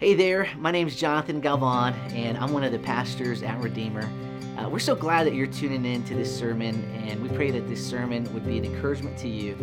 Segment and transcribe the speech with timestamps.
[0.00, 4.08] Hey there, my name is Jonathan Galvan, and I'm one of the pastors at Redeemer.
[4.56, 7.66] Uh, we're so glad that you're tuning in to this sermon, and we pray that
[7.66, 9.56] this sermon would be an encouragement to you.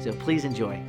[0.00, 0.82] So please enjoy.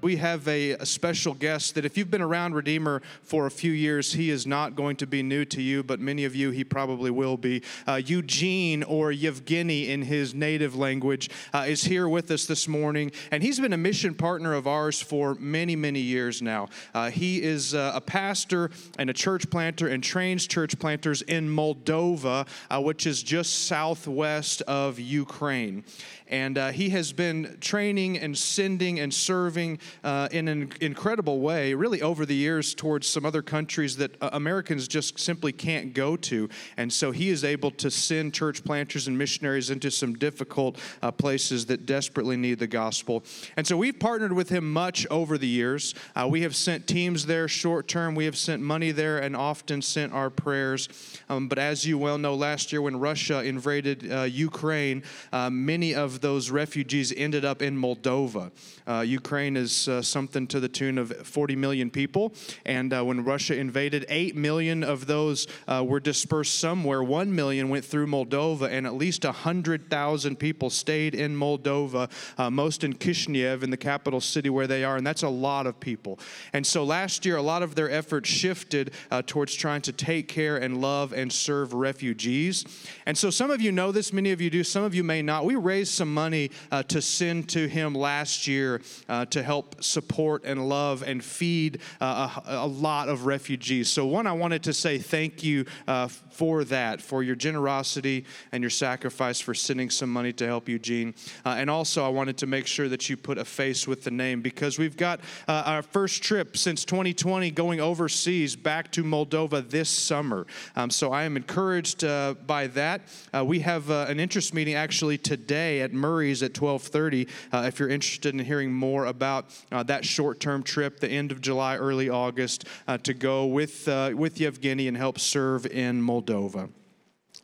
[0.00, 3.72] We have a, a, special guest that, if you've been around Redeemer for a few
[3.72, 6.62] years, he is not going to be new to you, but many of you he
[6.62, 7.62] probably will be.
[7.86, 13.10] Uh, Eugene, or Yevgeny in his native language, uh, is here with us this morning,
[13.32, 16.68] and he's been a mission partner of ours for many, many years now.
[16.94, 18.70] Uh, he is uh, a pastor
[19.00, 24.62] and a church planter and trains church planters in Moldova, uh, which is just southwest
[24.62, 25.82] of Ukraine.
[26.28, 31.72] And uh, he has been training and sending and serving uh, in an incredible way,
[31.72, 36.16] really over the years, towards some other countries that uh, Americans just simply can't go
[36.16, 36.48] to.
[36.76, 41.10] And so he is able to send church planters and missionaries into some difficult uh,
[41.10, 43.24] places that desperately need the gospel.
[43.56, 45.94] And so we've partnered with him much over the years.
[46.14, 49.80] Uh, we have sent teams there short term, we have sent money there, and often
[49.80, 50.88] sent our prayers.
[51.30, 55.02] Um, but as you well know, last year when Russia invaded uh, Ukraine,
[55.50, 58.50] many of those refugees ended up in Moldova.
[58.86, 62.32] Uh, Ukraine is uh, something to the tune of 40 million people,
[62.64, 67.02] and uh, when Russia invaded, 8 million of those uh, were dispersed somewhere.
[67.02, 72.84] 1 million went through Moldova, and at least 100,000 people stayed in Moldova, uh, most
[72.84, 76.18] in Kishinev, in the capital city where they are, and that's a lot of people.
[76.52, 78.92] And so last year, a lot of their efforts shifted
[79.26, 82.64] towards trying to take care and love and serve refugees.
[83.06, 85.22] And so some of you know this, many of you do, some of you may
[85.22, 85.44] not.
[85.44, 89.82] We raised some some money uh, to send to him last year uh, to help
[89.84, 93.88] support and love and feed uh, a, a, lot of refugees.
[93.90, 98.62] So, one, I wanted to say thank you uh, for that, for your generosity and
[98.62, 101.14] your sacrifice for sending some money to help Eugene.
[101.44, 104.10] Uh, and also, I wanted to make sure that you put a face with the
[104.10, 109.90] name because we've got our first trip since 2020 going overseas back to Moldova this
[109.90, 110.46] summer.
[110.74, 112.00] Um, so, I am encouraged
[112.46, 113.02] by that.
[113.44, 117.28] we have an interest meeting actually today at Murray's at 12:30.
[117.52, 121.40] Uh, if you're interested in hearing more about uh, that short-term trip, the end of
[121.40, 126.70] July, early August, uh, to go with uh, with Yevgeny and help serve in Moldova.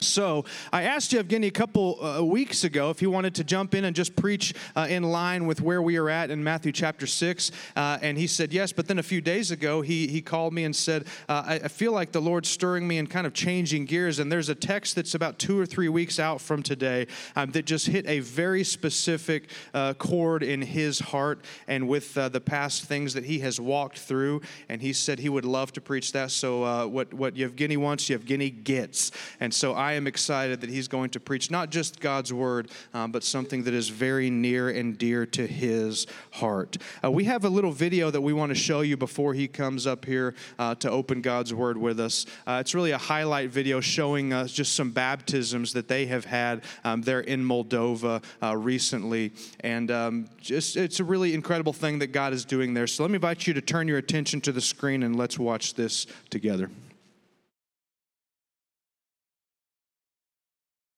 [0.07, 3.85] So I asked Yevgeny a couple uh, weeks ago if he wanted to jump in
[3.85, 7.51] and just preach uh, in line with where we are at in Matthew chapter 6.
[7.75, 8.73] Uh, and he said yes.
[8.73, 11.69] But then a few days ago, he, he called me and said, uh, I, I,
[11.69, 14.19] feel like the Lord's stirring me and kind of changing gears.
[14.19, 17.07] And there's a text that's about two or three weeks out from today
[17.37, 22.29] um, that just hit a very specific uh, chord in his heart and with uh,
[22.29, 24.43] the past things that he has walked through.
[24.69, 26.31] And he said he would love to preach that.
[26.31, 29.11] So what, what Yevgeny wants, Yevgeny gets.
[29.41, 33.13] And so I am excited that he's going to preach not just God's word, um,
[33.13, 36.77] but something that is very near and dear to his heart.
[37.03, 39.87] Uh, we have a little video that we want to show you before he comes
[39.87, 42.27] up here uh, to open God's word with us.
[42.47, 46.63] Uh, it's really a highlight video showing us just some baptisms that they have had
[46.85, 49.33] um, there in Moldova uh, recently.
[49.61, 52.87] And um, just it's a really incredible thing that God is doing there.
[52.87, 55.75] So let me invite you to turn your attention to the screen and let's watch
[55.75, 56.71] this together.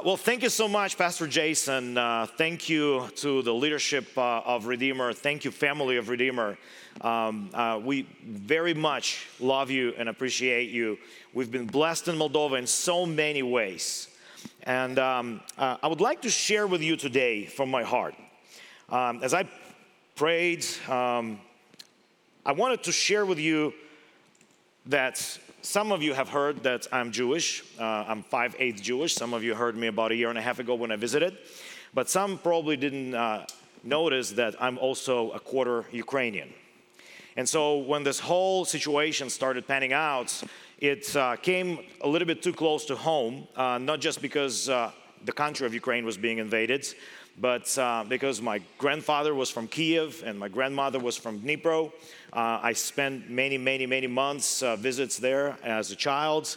[0.07, 1.99] Well, thank you so much, Pastor Jason.
[1.99, 5.13] Uh, thank you to the leadership uh, of Redeemer.
[5.13, 6.57] Thank you, family of Redeemer.
[7.01, 10.97] Um, uh, we very much love you and appreciate you.
[11.35, 14.07] We've been blessed in Moldova in so many ways.
[14.63, 18.15] And um, uh, I would like to share with you today from my heart.
[18.91, 19.49] Um, as I
[20.15, 21.41] prayed, um,
[22.45, 23.75] I wanted to share with you
[24.87, 27.65] that some of you have heard that I'm Jewish.
[27.77, 29.17] Uh, I'm 5'8 Jewish.
[29.17, 31.37] Some of you heard me about a year and a half ago when I visited.
[31.93, 33.47] But some probably didn't uh,
[33.83, 36.55] notice that I'm also a quarter Ukrainian.
[37.37, 40.41] And so when this whole situation started panning out,
[40.79, 44.93] it uh, came a little bit too close to home, uh, not just because uh,
[45.25, 46.87] the country of Ukraine was being invaded,
[47.39, 51.93] but uh, because my grandfather was from Kiev and my grandmother was from Dnipro,
[52.33, 56.57] uh, I spent many, many, many months uh, visits there as a child.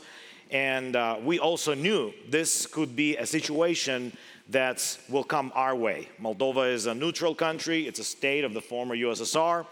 [0.52, 4.16] And uh, we also knew this could be a situation
[4.50, 6.10] that will come our way.
[6.20, 9.66] Moldova is a neutral country, it's a state of the former USSR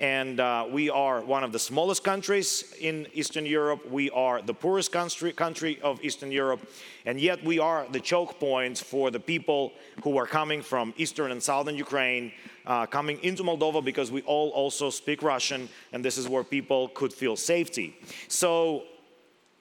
[0.00, 3.86] and uh, we are one of the smallest countries in Eastern Europe.
[3.90, 6.66] We are the poorest country, country of Eastern Europe,
[7.04, 11.32] and yet we are the choke points for the people who are coming from Eastern
[11.32, 12.32] and Southern Ukraine,
[12.64, 16.88] uh, coming into Moldova because we all also speak Russian, and this is where people
[16.88, 17.94] could feel safety.
[18.28, 18.84] So,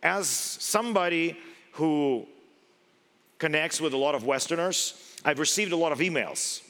[0.02, 1.38] as somebody
[1.74, 2.26] who
[3.40, 6.62] connects with a lot of Westerners, I've received a lot of emails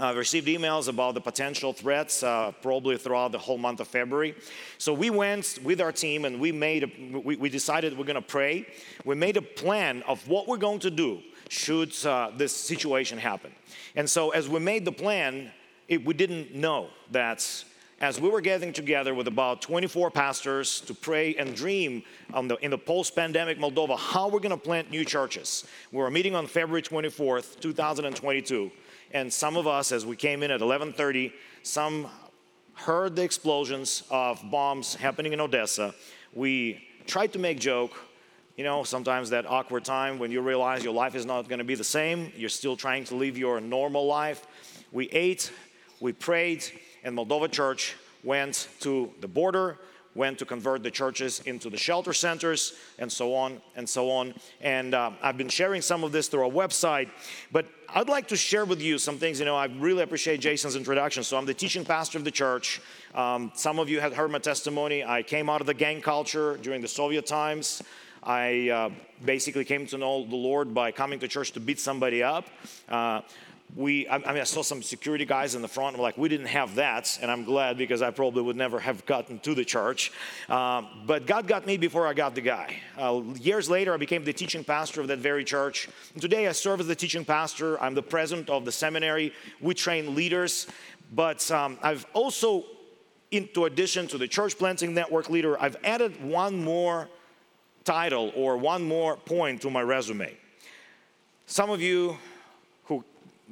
[0.00, 4.34] uh, received emails about the potential threats uh, probably throughout the whole month of February.
[4.78, 8.14] So we went with our team and we made a, we, we decided we're going
[8.14, 8.66] to pray.
[9.04, 13.52] We made a plan of what we're going to do should uh, this situation happen.
[13.96, 15.50] And so as we made the plan,
[15.88, 17.64] it, we didn't know that
[18.00, 22.70] as we were getting together with about 24 pastors to pray and dream the, in
[22.70, 25.66] the post-pandemic Moldova how we're going to plant new churches.
[25.90, 28.70] We were meeting on February 24th, 2022
[29.12, 31.32] and some of us as we came in at 11:30
[31.62, 32.08] some
[32.74, 35.94] heard the explosions of bombs happening in Odessa.
[36.32, 37.92] We tried to make joke
[38.56, 41.64] you know sometimes that awkward time when you realize your life is not going to
[41.64, 44.46] be the same you're still trying to live your normal life.
[44.92, 45.52] We ate
[46.00, 46.64] we prayed
[47.04, 49.78] and Moldova church went to the border
[50.18, 54.34] went to convert the churches into the shelter centers and so on and so on.
[54.60, 57.08] And uh, I've been sharing some of this through our website,
[57.52, 59.38] but I'd like to share with you some things.
[59.38, 61.22] You know, I really appreciate Jason's introduction.
[61.22, 62.82] So I'm the teaching pastor of the church.
[63.14, 65.04] Um, some of you have heard my testimony.
[65.04, 67.80] I came out of the gang culture during the Soviet times.
[68.22, 68.90] I uh,
[69.24, 72.46] basically came to know the Lord by coming to church to beat somebody up.
[72.88, 73.22] Uh,
[73.76, 75.94] we, I, mean, I saw some security guys in the front.
[75.94, 79.04] I'm like, we didn't have that, and I'm glad because I probably would never have
[79.04, 80.10] gotten to the church.
[80.48, 82.80] Um, but God got me before I got the guy.
[82.96, 85.88] Uh, years later, I became the teaching pastor of that very church.
[86.14, 87.80] And today, I serve as the teaching pastor.
[87.82, 89.34] I'm the president of the seminary.
[89.60, 90.66] We train leaders,
[91.12, 92.64] but um, I've also,
[93.30, 97.08] into addition to the church planting network leader, I've added one more
[97.84, 100.36] title or one more point to my resume.
[101.46, 102.18] Some of you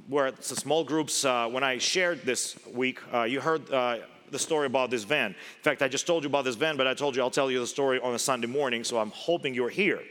[0.08, 1.25] were small groups.
[1.25, 3.98] Uh, when I shared this week, uh, you heard uh,
[4.31, 5.31] the story about this van.
[5.31, 7.50] In fact, I just told you about this van, but I told you I'll tell
[7.50, 10.02] you the story on a Sunday morning, so I'm hoping you're here.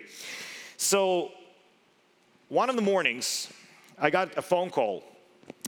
[0.78, 1.32] So,
[2.50, 3.50] one of the mornings,
[4.00, 5.04] I got a phone call.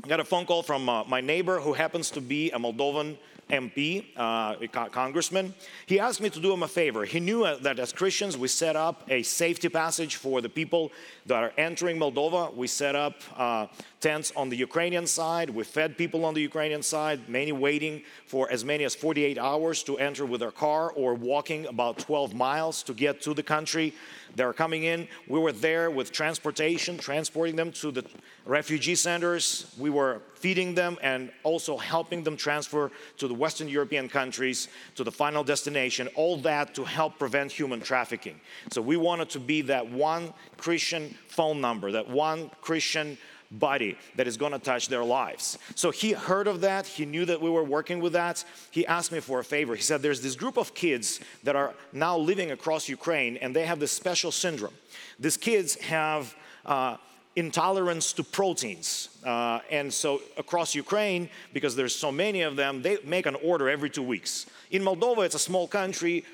[0.03, 3.17] I got a phone call from uh, my neighbor who happens to be a Moldovan
[3.49, 4.55] MP, uh,
[4.91, 5.53] congressman,
[5.85, 7.05] he asked me to do him a favor.
[7.05, 10.91] He knew uh, that as Christians, we set up a safety passage for the people
[11.25, 12.53] that are entering Moldova.
[12.55, 13.67] We set up uh,
[13.99, 15.49] tents on the Ukrainian side.
[15.49, 19.83] We fed people on the Ukrainian side, many waiting for as many as 48 hours
[19.83, 23.93] to enter with their car or walking about 12 miles to get to the country.
[24.35, 25.07] They're coming in.
[25.27, 28.05] We were there with transportation, transporting them to the
[28.45, 29.73] refugee centers.
[29.77, 35.03] We were feeding them and also helping them transfer to the Western European countries to
[35.03, 36.07] the final destination.
[36.15, 38.39] All that to help prevent human trafficking.
[38.71, 43.17] So we wanted to be that one Christian phone number, that one Christian
[43.51, 45.57] body that is going to touch their lives.
[45.75, 46.85] So he heard of that.
[46.85, 48.43] He knew that we were working with that.
[48.71, 49.75] He asked me for a favor.
[49.75, 53.65] He said, There's this group of kids that are now living across Ukraine and they
[53.65, 54.73] have this special syndrome.
[55.19, 56.35] These kids have
[56.65, 56.97] uh,
[57.35, 59.09] intolerance to proteins.
[59.23, 63.69] Uh, and so across Ukraine, because there's so many of them, they make an order
[63.69, 64.47] every two weeks.
[64.71, 66.25] In Moldova, it's a small country.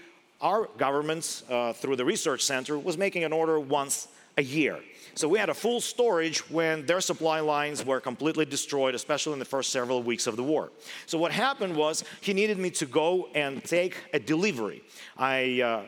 [0.42, 4.08] Our government, uh, through the research center, was making an order once
[4.38, 4.80] a year.
[5.16, 9.40] So we had a full storage when their supply lines were completely destroyed, especially in
[9.40, 10.72] the first several weeks of the war.
[11.06, 14.82] So what happened was he needed me to go and take a delivery.
[15.16, 15.84] I uh,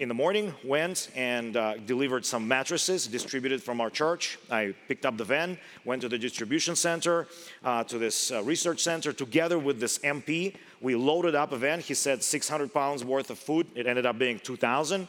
[0.00, 5.04] in the morning went and uh, delivered some mattresses distributed from our church i picked
[5.04, 7.26] up the van went to the distribution center
[7.64, 11.80] uh, to this uh, research center together with this mp we loaded up a van
[11.80, 15.06] he said 600 pounds worth of food it ended up being 2000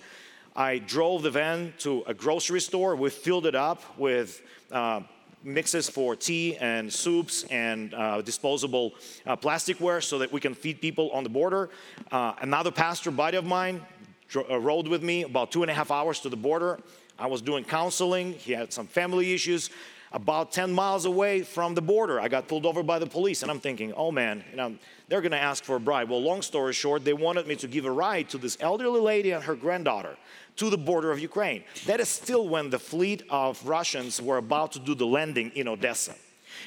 [0.55, 2.95] I drove the van to a grocery store.
[2.95, 4.41] We filled it up with
[4.71, 5.01] uh,
[5.43, 8.91] mixes for tea and soups and uh, disposable
[9.25, 11.69] uh, plasticware so that we can feed people on the border.
[12.11, 13.81] Uh, another pastor buddy of mine
[14.27, 16.79] dro- uh, rode with me about two and a half hours to the border.
[17.17, 18.33] I was doing counseling.
[18.33, 19.69] He had some family issues.
[20.13, 23.49] About 10 miles away from the border, I got pulled over by the police, and
[23.49, 24.75] I'm thinking, oh man, you know,
[25.07, 26.09] they're gonna ask for a bribe.
[26.09, 29.31] Well, long story short, they wanted me to give a ride to this elderly lady
[29.31, 30.17] and her granddaughter
[30.57, 31.63] to the border of Ukraine.
[31.85, 35.67] That is still when the fleet of Russians were about to do the landing in
[35.67, 36.15] Odessa.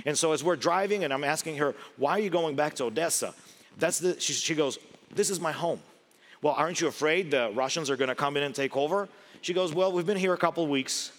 [0.06, 2.84] And so as we're driving, and I'm asking her, why are you going back to
[2.84, 3.34] Odessa?
[3.78, 4.78] That's the, she, she goes,
[5.14, 5.80] this is my home.
[6.42, 9.08] Well, aren't you afraid the Russians are going to come in and take over?
[9.40, 11.12] She goes, well, we've been here a couple weeks,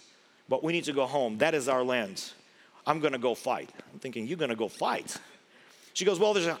[0.48, 1.38] but we need to go home.
[1.38, 2.32] That is our land.
[2.86, 3.70] I'm going to go fight.
[3.92, 5.16] I'm thinking, you're going to go fight?
[5.96, 6.58] She goes, Well, there's a,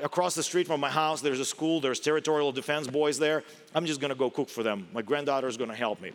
[0.00, 3.42] across the street from my house, there's a school, there's territorial defense boys there.
[3.74, 4.86] I'm just gonna go cook for them.
[4.92, 6.12] My granddaughter is gonna help me.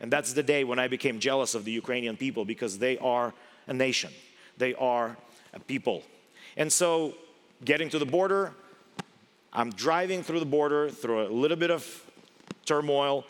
[0.00, 3.34] And that's the day when I became jealous of the Ukrainian people because they are
[3.66, 4.12] a nation,
[4.56, 5.16] they are
[5.52, 6.04] a people.
[6.56, 7.14] And so,
[7.64, 8.52] getting to the border,
[9.52, 11.84] I'm driving through the border through a little bit of
[12.64, 13.24] turmoil,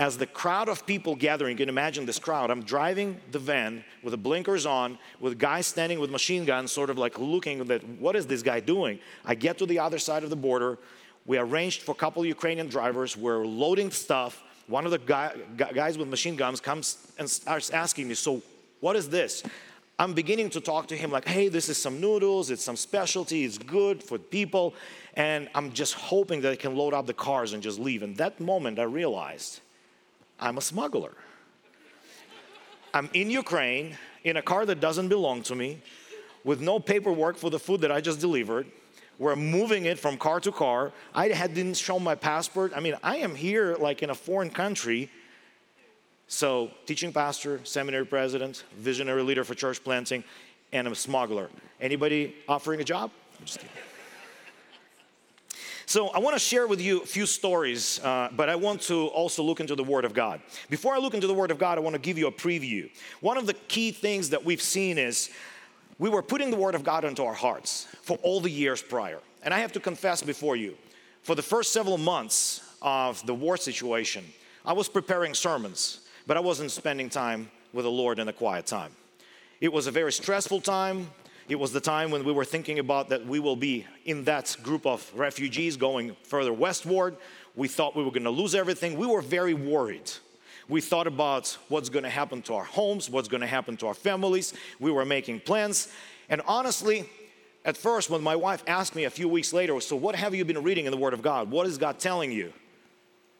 [0.00, 2.50] as the crowd of people gathering, you can imagine this crowd.
[2.50, 6.88] I'm driving the van with the blinkers on, with guys standing with machine guns, sort
[6.88, 8.98] of like looking at what is this guy doing?
[9.26, 10.78] I get to the other side of the border.
[11.26, 13.14] We arranged for a couple Ukrainian drivers.
[13.14, 14.42] We're loading stuff.
[14.68, 18.40] One of the guy, guys with machine guns comes and starts asking me, So,
[18.80, 19.42] what is this?
[19.98, 23.44] I'm beginning to talk to him like, hey, this is some noodles, it's some specialty,
[23.44, 24.72] it's good for people.
[25.12, 28.02] And I'm just hoping that I can load up the cars and just leave.
[28.02, 29.60] And that moment I realized
[30.40, 31.12] I'm a smuggler.
[32.92, 35.80] I'm in Ukraine in a car that doesn't belong to me
[36.44, 38.66] with no paperwork for the food that I just delivered.
[39.18, 40.92] We're moving it from car to car.
[41.14, 42.72] I had, didn't show my passport.
[42.74, 45.10] I mean, I am here like in a foreign country.
[46.26, 50.24] So, teaching pastor, seminary president, visionary leader for church planting,
[50.72, 51.50] and I'm a smuggler.
[51.80, 53.10] Anybody offering a job?
[53.38, 53.89] I'm just kidding.
[55.90, 59.08] So, I want to share with you a few stories, uh, but I want to
[59.08, 60.40] also look into the Word of God.
[60.68, 62.88] Before I look into the Word of God, I want to give you a preview.
[63.18, 65.30] One of the key things that we've seen is
[65.98, 69.18] we were putting the Word of God into our hearts for all the years prior.
[69.42, 70.76] And I have to confess before you,
[71.22, 74.24] for the first several months of the war situation,
[74.64, 78.64] I was preparing sermons, but I wasn't spending time with the Lord in a quiet
[78.64, 78.92] time.
[79.60, 81.10] It was a very stressful time.
[81.50, 84.56] It was the time when we were thinking about that we will be in that
[84.62, 87.16] group of refugees going further westward.
[87.56, 88.96] We thought we were going to lose everything.
[88.96, 90.08] We were very worried.
[90.68, 93.88] We thought about what's going to happen to our homes, what's going to happen to
[93.88, 94.54] our families.
[94.78, 95.88] We were making plans.
[96.28, 97.10] And honestly,
[97.64, 100.44] at first, when my wife asked me a few weeks later, So, what have you
[100.44, 101.50] been reading in the Word of God?
[101.50, 102.52] What is God telling you?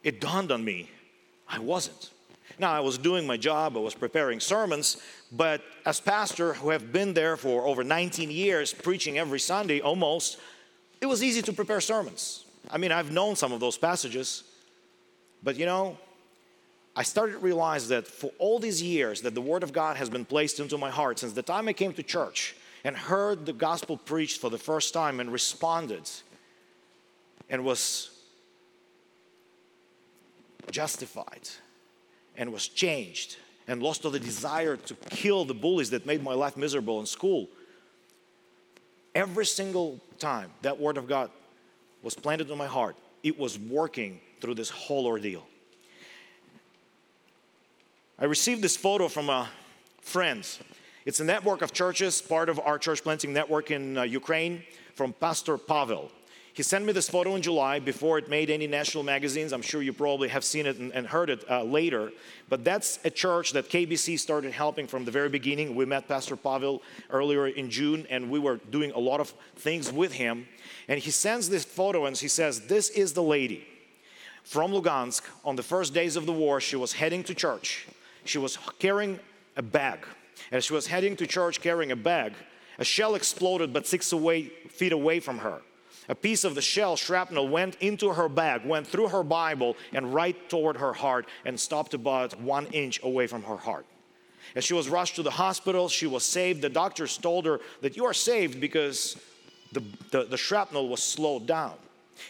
[0.02, 0.90] It dawned on me
[1.48, 2.10] I wasn't.
[2.60, 4.98] Now, I was doing my job, I was preparing sermons,
[5.32, 10.36] but as pastor who have been there for over 19 years, preaching every Sunday almost,
[11.00, 12.44] it was easy to prepare sermons.
[12.70, 14.44] I mean, I've known some of those passages,
[15.42, 15.96] but you know,
[16.94, 20.10] I started to realize that for all these years that the Word of God has
[20.10, 23.54] been placed into my heart, since the time I came to church and heard the
[23.54, 26.10] gospel preached for the first time and responded
[27.48, 28.10] and was
[30.70, 31.48] justified
[32.36, 36.34] and was changed and lost all the desire to kill the bullies that made my
[36.34, 37.48] life miserable in school.
[39.14, 41.30] Every single time that word of God
[42.02, 45.46] was planted in my heart, it was working through this whole ordeal.
[48.18, 49.48] I received this photo from a
[50.00, 50.46] friend.
[51.06, 54.62] It's a network of churches, part of our church planting network in uh, Ukraine,
[54.94, 56.10] from Pastor Pavel.
[56.52, 59.52] He sent me this photo in July before it made any national magazines.
[59.52, 62.10] I'm sure you probably have seen it and, and heard it uh, later.
[62.48, 65.76] But that's a church that KBC started helping from the very beginning.
[65.76, 69.92] We met Pastor Pavel earlier in June, and we were doing a lot of things
[69.92, 70.48] with him.
[70.88, 73.66] And he sends this photo and he says, This is the lady
[74.42, 75.22] from Lugansk.
[75.44, 77.86] On the first days of the war, she was heading to church.
[78.24, 79.20] She was carrying
[79.56, 80.00] a bag.
[80.50, 82.32] As she was heading to church carrying a bag,
[82.78, 85.60] a shell exploded but six away, feet away from her.
[86.10, 90.12] A piece of the shell shrapnel went into her bag, went through her Bible, and
[90.12, 93.86] right toward her heart and stopped about one inch away from her heart.
[94.56, 96.62] As she was rushed to the hospital, she was saved.
[96.62, 99.16] The doctors told her that you are saved because
[99.70, 101.74] the, the, the shrapnel was slowed down.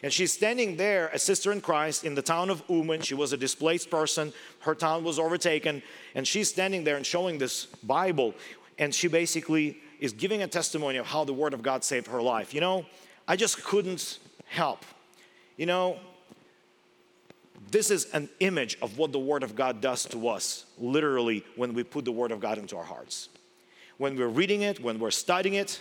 [0.02, 3.00] And she's standing there, a sister in Christ, in the town of Uman.
[3.00, 4.34] She was a displaced person.
[4.58, 5.82] Her town was overtaken.
[6.14, 8.34] And she's standing there and showing this Bible.
[8.78, 12.20] And she basically is giving a testimony of how the Word of God saved her
[12.20, 12.52] life.
[12.52, 12.84] You know,
[13.30, 14.84] I just couldn't help.
[15.56, 16.00] You know,
[17.70, 21.72] this is an image of what the Word of God does to us, literally, when
[21.72, 23.28] we put the Word of God into our hearts.
[23.98, 25.80] When we're reading it, when we're studying it,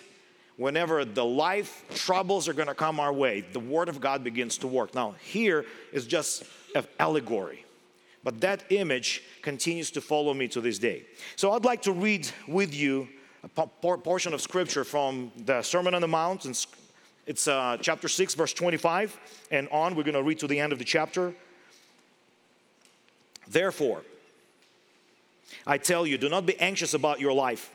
[0.58, 4.68] whenever the life troubles are to come our way, the Word of God begins to
[4.68, 4.94] work.
[4.94, 6.44] Now, here is just
[6.76, 7.66] an allegory,
[8.24, 11.08] but that image continues to follow me to this day.
[11.36, 13.08] So, I'd like to read with you
[13.44, 16.56] a portion of Scripture from the Sermon on the Mount and
[17.30, 19.16] it's uh, chapter 6, verse 25
[19.52, 19.94] and on.
[19.94, 21.36] We're going to read to the end of the chapter.
[23.48, 24.02] Therefore,
[25.68, 27.70] I tell you, do not be anxious about your life,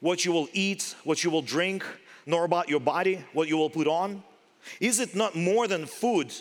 [0.00, 1.84] what you will eat, what you will drink,
[2.24, 4.22] nor about your body, what you will put on.
[4.80, 6.32] Is it not more than food?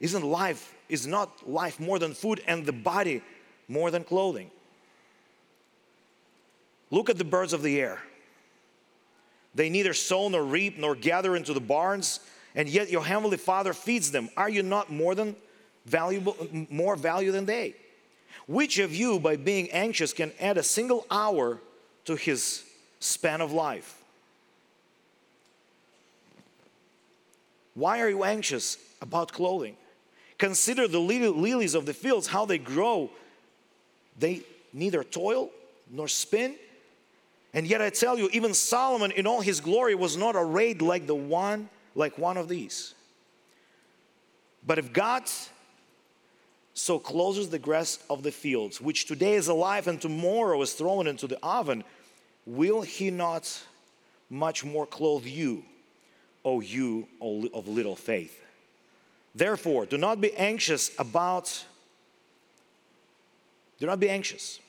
[0.00, 3.20] Isn't life, is not life more than food and the body
[3.68, 4.50] more than clothing?
[6.90, 8.00] Look at the birds of the air.
[9.54, 12.20] They neither sow nor reap nor gather into the barns,
[12.54, 14.28] and yet your heavenly Father feeds them.
[14.36, 15.36] Are you not more than
[15.86, 16.36] valuable,
[16.70, 17.74] more value than they?
[18.46, 21.60] Which of you, by being anxious, can add a single hour
[22.04, 22.64] to his
[22.98, 23.96] span of life?
[27.74, 29.76] Why are you anxious about clothing?
[30.38, 33.10] Consider the lilies of the fields, how they grow.
[34.18, 34.42] They
[34.72, 35.50] neither toil
[35.90, 36.56] nor spin.
[37.52, 41.06] And yet I tell you, even Solomon in all his glory was not arrayed like
[41.06, 42.94] the one, like one of these.
[44.66, 45.24] But if God
[46.74, 51.06] so closes the grass of the fields, which today is alive and tomorrow is thrown
[51.06, 51.82] into the oven,
[52.46, 53.60] will he not
[54.28, 55.64] much more clothe you,
[56.44, 58.40] O you of little faith?
[59.34, 61.64] Therefore, do not be anxious about,
[63.78, 64.60] do not be anxious,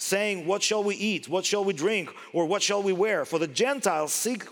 [0.00, 1.28] saying, What shall we eat?
[1.28, 2.10] What shall we drink?
[2.32, 3.24] Or what shall we wear?
[3.24, 4.44] For the Gentiles seek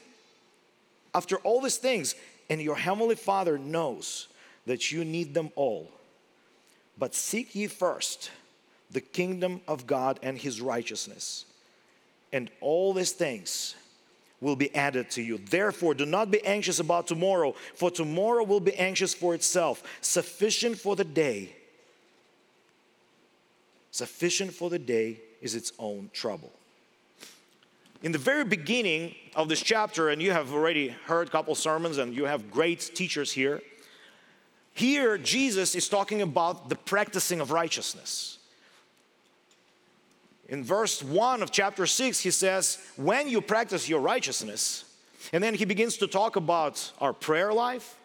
[1.14, 2.14] after all these things,
[2.50, 4.28] and your heavenly Father knows
[4.66, 5.90] that you need them all.
[6.98, 8.30] But seek ye first
[8.90, 11.46] the kingdom of God and his righteousness,
[12.32, 13.74] and all these things
[14.40, 15.38] will be added to you.
[15.38, 19.82] Therefore, do not be anxious about tomorrow, for tomorrow will be anxious for itself.
[20.02, 21.56] Sufficient for the day,
[23.90, 26.52] sufficient for the day is its own trouble.
[28.02, 31.98] In the very beginning of this chapter, and you have already heard a couple sermons,
[31.98, 33.60] and you have great teachers here.
[34.72, 38.38] Here, Jesus is talking about the practicing of righteousness.
[40.48, 44.84] In verse 1 of chapter 6, he says, When you practice your righteousness,
[45.32, 47.96] and then he begins to talk about our prayer life.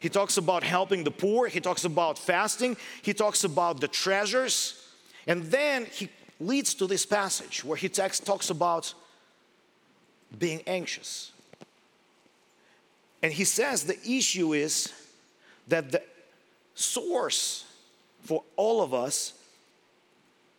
[0.00, 1.48] He talks about helping the poor.
[1.48, 2.76] He talks about fasting.
[3.02, 4.86] He talks about the treasures.
[5.26, 6.08] And then he
[6.40, 8.92] leads to this passage where he text, talks about
[10.38, 11.32] being anxious.
[13.22, 14.92] And he says the issue is
[15.68, 16.02] that the
[16.74, 17.64] source
[18.22, 19.32] for all of us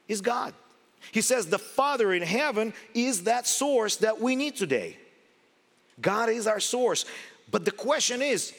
[0.07, 0.53] is God.
[1.11, 4.97] He says the Father in heaven is that source that we need today.
[6.01, 7.05] God is our source.
[7.51, 8.53] But the question is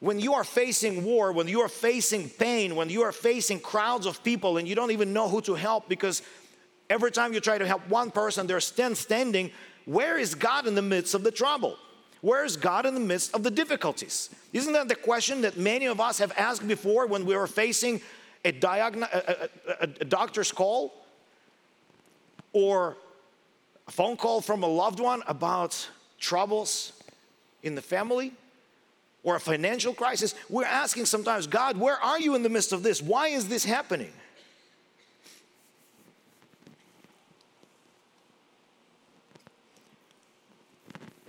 [0.00, 4.06] when you are facing war, when you are facing pain, when you are facing crowds
[4.06, 6.22] of people and you don't even know who to help because
[6.90, 9.50] every time you try to help one person, they're still standing,
[9.84, 11.76] where is God in the midst of the trouble?
[12.20, 14.30] Where is God in the midst of the difficulties?
[14.52, 18.00] Isn't that the question that many of us have asked before when we were facing
[18.44, 19.48] a, a,
[19.80, 20.94] a, a doctor's call
[22.52, 22.96] or
[23.86, 26.92] a phone call from a loved one about troubles
[27.62, 28.32] in the family?
[29.26, 32.84] or a financial crisis, we're asking sometimes, God, where are you in the midst of
[32.84, 33.02] this?
[33.02, 34.12] Why is this happening?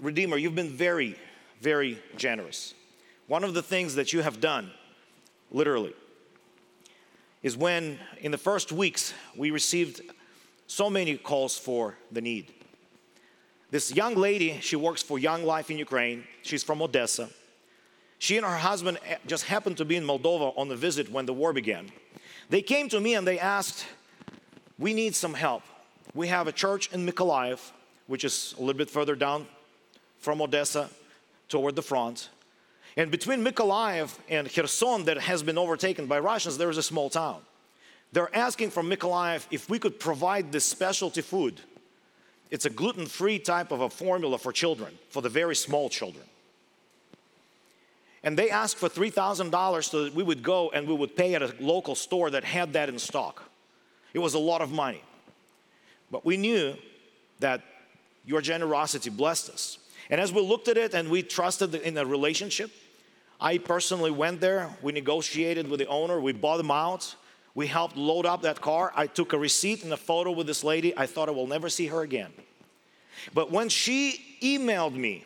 [0.01, 1.15] Redeemer, you've been very,
[1.61, 2.75] very generous.
[3.27, 4.69] One of the things that you have done,
[5.51, 5.93] literally,
[7.41, 10.01] is when in the first weeks we received
[10.67, 12.53] so many calls for the need.
[13.71, 16.25] This young lady, she works for Young Life in Ukraine.
[16.43, 17.29] She's from Odessa.
[18.19, 21.25] She and her husband eh, just happened to be in Moldova on a visit when
[21.25, 21.91] the war began.
[22.49, 23.85] They came to me and they asked,
[24.79, 25.63] We need some help.
[26.13, 27.59] We have a church in Mykolaiv,
[28.07, 29.47] which is a little bit further down
[30.19, 30.89] from Odessa
[31.49, 32.29] toward the front.
[32.95, 37.09] And between Mykolaiv and Kherson, that has been overtaken by Russians, there is a small
[37.09, 37.41] town.
[38.11, 41.61] They're asking from Mykolaiv if we could provide this specialty food.
[42.49, 46.23] It's a gluten free type of a formula for children, for the very small children.
[48.23, 51.41] And they asked for $3,000 so that we would go and we would pay at
[51.41, 53.43] a local store that had that in stock.
[54.13, 55.03] It was a lot of money.
[56.09, 56.75] But we knew
[57.39, 57.61] that
[58.25, 59.77] your generosity blessed us.
[60.09, 62.71] And as we looked at it and we trusted in a relationship,
[63.39, 64.75] I personally went there.
[64.81, 66.19] We negotiated with the owner.
[66.19, 67.15] We bought them out.
[67.53, 68.91] We helped load up that car.
[68.95, 70.95] I took a receipt and a photo with this lady.
[70.97, 72.31] I thought I will never see her again.
[73.33, 75.25] But when she emailed me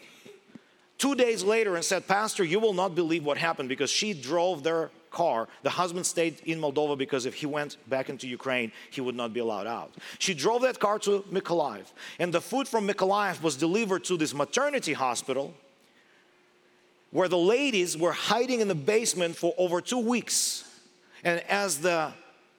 [0.97, 4.63] two days later and said, Pastor, you will not believe what happened because she drove
[4.63, 5.47] their car.
[5.63, 9.33] The husband stayed in Moldova because if he went back into Ukraine, he would not
[9.33, 9.93] be allowed out.
[10.19, 11.85] She drove that car to Mykolaiv,
[12.17, 15.53] and the food from Mykolaiv was delivered to this maternity hospital
[17.11, 20.63] where the ladies were hiding in the basement for over two weeks.
[21.23, 22.13] And as the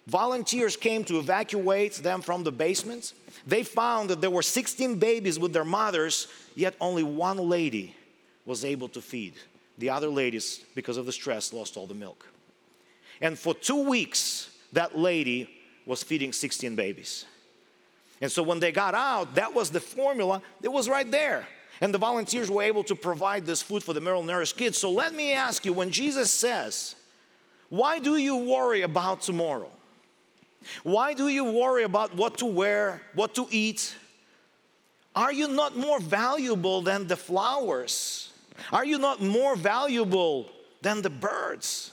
[0.07, 3.15] volunteers came to evacuate them from the basement,
[3.47, 7.97] they found that there were 16 babies with their mothers, yet only one lady
[8.45, 9.35] was able to feed.
[9.79, 12.27] The other ladies, because of the stress, lost all the milk.
[13.23, 15.49] And for two weeks, that lady
[15.87, 17.25] was feeding 16 babies.
[18.21, 21.47] And so when they got out, that was the formula, it was right there.
[21.81, 24.79] And the volunteers were able to provide this food for the malnourished kids.
[24.79, 26.95] So let me ask you when Jesus says,
[27.71, 29.71] Why do you worry about tomorrow?
[30.85, 33.95] Why do you worry about what to wear, what to eat?
[35.15, 38.33] Are you not more valuable than the flowers?
[38.73, 40.49] Are you not more valuable
[40.83, 41.91] than the birds?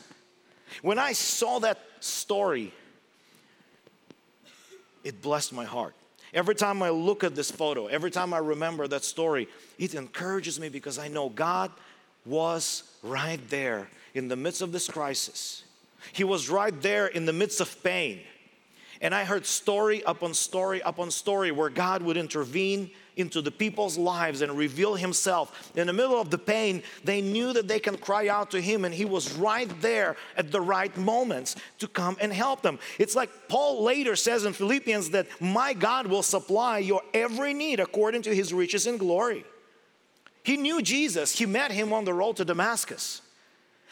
[0.81, 2.73] When I saw that story,
[5.03, 5.93] it blessed my heart.
[6.33, 9.47] Every time I look at this photo, every time I remember that story,
[9.79, 11.71] it encourages me because I know God
[12.25, 15.63] was right there in the midst of this crisis.
[16.13, 18.21] He was right there in the midst of pain.
[19.01, 23.97] And I heard story upon story upon story where God would intervene into the people's
[23.97, 25.71] lives and reveal Himself.
[25.75, 28.85] In the middle of the pain, they knew that they can cry out to Him,
[28.85, 32.79] and He was right there at the right moments to come and help them.
[32.97, 37.79] It's like Paul later says in Philippians that my God will supply your every need
[37.79, 39.45] according to His riches in glory.
[40.43, 43.21] He knew Jesus, He met Him on the road to Damascus.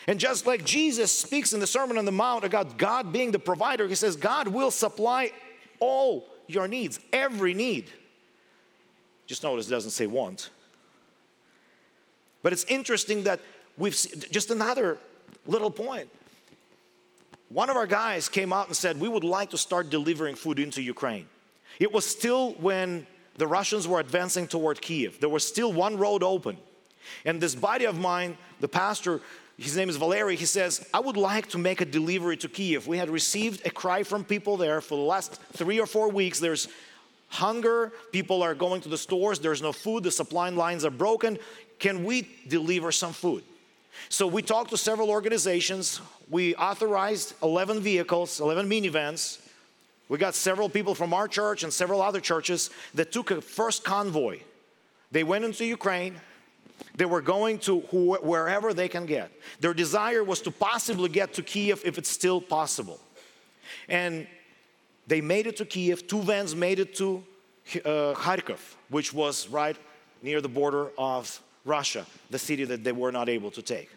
[0.08, 3.40] And just like Jesus speaks in the Sermon on the Mount about God being the
[3.40, 5.32] provider, he says, God will supply
[5.80, 7.92] all your needs, every need.
[9.28, 10.50] Just notice it doesn't say want.
[12.42, 13.40] But it's interesting that
[13.78, 13.94] we've
[14.32, 14.98] just another
[15.46, 16.10] little point.
[17.50, 20.60] One of our guys came out and said, We would like to start delivering food
[20.60, 21.28] into Ukraine.
[21.80, 25.20] It was still when the Russians were advancing toward Kiev.
[25.20, 26.58] There was still one road open.
[27.24, 29.22] And this buddy of mine, the pastor,
[29.58, 32.88] his name is Valery, he says, I would like to make a delivery to Kiev.
[32.88, 36.40] We had received a cry from people there for the last three or four weeks.
[36.40, 36.68] There's
[37.28, 41.38] hunger, people are going to the stores, there's no food, the supply lines are broken.
[41.80, 43.44] Can we deliver some food?
[44.10, 46.02] So we talked to several organizations.
[46.30, 49.40] We authorized 11 vehicles, 11 minivans.
[50.10, 53.84] We got several people from our church and several other churches that took a first
[53.84, 54.40] convoy.
[55.12, 56.16] They went into Ukraine,
[56.96, 59.32] they were going to wherever they can get.
[59.60, 63.00] Their desire was to possibly get to Kiev if it's still possible.
[63.90, 64.28] And
[65.08, 66.06] they made it to Kiev.
[66.08, 67.24] Two vans made it to
[67.76, 69.78] uh, Kharkov, which was right
[70.22, 73.90] near the border of Russia, the city that they were not able to take.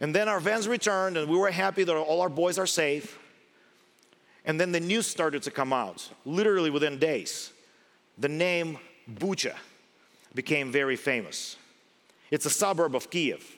[0.00, 3.18] And then our vans returned, and we were happy that all our boys are safe.
[4.44, 7.52] And then the news started to come out, literally within days.
[8.18, 8.78] The name
[9.10, 9.54] Bucha
[10.34, 11.56] became very famous.
[12.30, 13.56] It's a suburb of Kiev.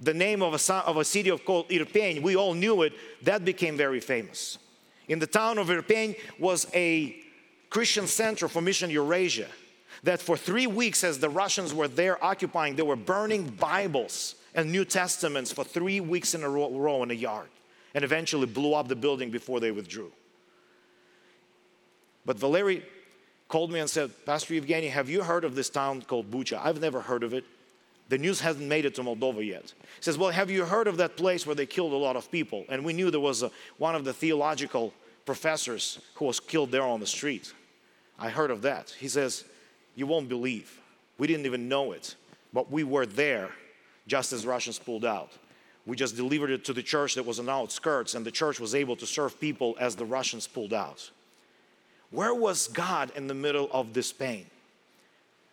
[0.00, 3.44] The name of a, of a city of called Irpin, we all knew it, that
[3.44, 4.58] became very famous.
[5.12, 7.14] In the town of Irpin was a
[7.68, 9.46] Christian center for Mission Eurasia
[10.04, 14.72] that for three weeks as the Russians were there occupying, they were burning Bibles and
[14.72, 17.48] New Testaments for three weeks in a row in a yard
[17.94, 20.10] and eventually blew up the building before they withdrew.
[22.24, 22.82] But Valery
[23.48, 26.58] called me and said, Pastor Evgeny, have you heard of this town called Bucha?
[26.64, 27.44] I've never heard of it.
[28.08, 29.74] The news hasn't made it to Moldova yet.
[29.78, 32.30] He says, Well, have you heard of that place where they killed a lot of
[32.30, 32.64] people?
[32.70, 34.94] And we knew there was a, one of the theological
[35.24, 37.52] professors who was killed there on the street.
[38.18, 38.94] I heard of that.
[38.98, 39.44] He says,
[39.94, 40.80] You won't believe.
[41.18, 42.16] We didn't even know it,
[42.52, 43.50] but we were there
[44.06, 45.30] just as Russians pulled out.
[45.86, 48.60] We just delivered it to the church that was on the outskirts, and the church
[48.60, 51.10] was able to serve people as the Russians pulled out.
[52.10, 54.46] Where was God in the middle of this pain?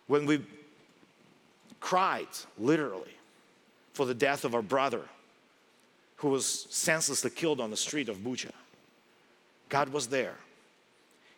[0.06, 0.42] When we
[1.80, 2.28] cried,
[2.58, 3.14] literally,
[3.92, 5.02] for the death of our brother
[6.16, 8.50] who was senselessly killed on the street of Bucha.
[9.70, 10.34] God was there.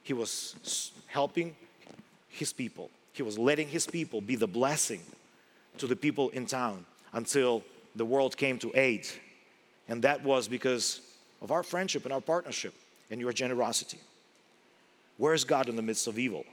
[0.03, 1.55] He was helping
[2.29, 5.03] his people, He was letting his people be the blessing
[5.79, 7.63] to the people in town until
[7.95, 9.07] the world came to aid.
[9.89, 11.03] And that was because
[11.41, 12.75] of our friendship and our partnership
[13.11, 13.99] and your generosity.
[15.19, 16.45] Where is God in the midst of evil?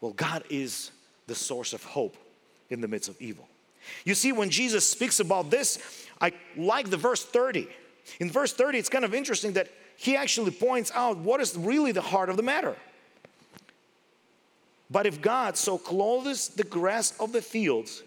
[0.00, 0.90] Well, God is
[1.26, 2.16] the source of hope
[2.70, 3.46] in the midst of evil.
[4.04, 7.68] You see, when Jesus speaks about this, I like the verse 30.
[8.20, 9.68] In verse 30, it's kind of interesting that
[10.00, 12.76] he actually points out what is really the heart of the matter.
[14.88, 18.04] But if God so clothes the grass of the fields,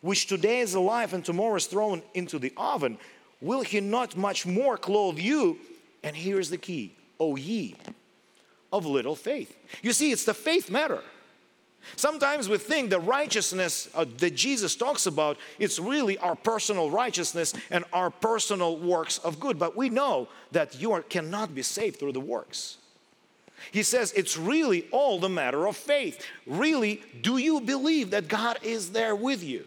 [0.00, 2.96] which today is alive and tomorrow is thrown into the oven,
[3.42, 5.58] will he not much more clothe you?
[6.02, 7.76] And here's the key, O ye
[8.72, 9.54] of little faith.
[9.82, 11.02] You see, it's the faith matter.
[11.94, 17.54] Sometimes we think the righteousness uh, that Jesus talks about, it's really our personal righteousness
[17.70, 19.58] and our personal works of good.
[19.58, 22.78] But we know that you are, cannot be saved through the works.
[23.70, 26.24] He says it's really all the matter of faith.
[26.46, 29.66] Really, do you believe that God is there with you?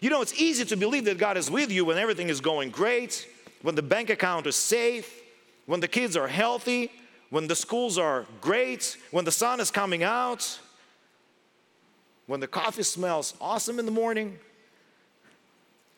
[0.00, 2.70] You know, it's easy to believe that God is with you when everything is going
[2.70, 3.26] great,
[3.62, 5.22] when the bank account is safe,
[5.66, 6.90] when the kids are healthy,
[7.30, 10.60] when the schools are great, when the sun is coming out
[12.28, 14.38] when the coffee smells awesome in the morning,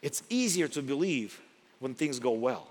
[0.01, 1.41] it's easier to believe
[1.81, 2.69] when things go well.